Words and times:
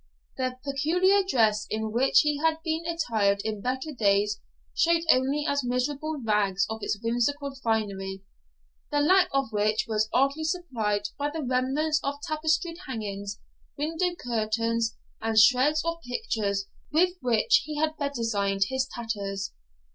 The 0.35 0.57
peculiar 0.65 1.21
dress 1.21 1.67
in 1.69 1.91
which 1.91 2.21
he 2.21 2.39
had 2.39 2.57
been 2.63 2.87
attired 2.87 3.39
in 3.45 3.61
better 3.61 3.91
days 3.95 4.39
showed 4.73 5.03
only 5.11 5.45
miserable 5.61 6.19
rags 6.25 6.65
of 6.71 6.79
its 6.81 6.97
whimsical 7.03 7.55
finery, 7.63 8.23
the 8.89 8.99
lack 8.99 9.29
of 9.31 9.51
which 9.51 9.85
was 9.87 10.09
oddly 10.11 10.43
supplied 10.43 11.09
by 11.19 11.29
the 11.29 11.43
remnants 11.43 11.99
of 12.03 12.15
tapestried 12.23 12.77
hangings, 12.87 13.39
window 13.77 14.15
curtains, 14.15 14.97
and 15.21 15.37
shreds 15.37 15.85
of 15.85 16.01
pictures 16.01 16.65
with 16.91 17.11
which 17.21 17.61
he 17.65 17.77
had 17.77 17.95
bedizened 17.99 18.63
his 18.69 18.87
tatters. 18.87 19.53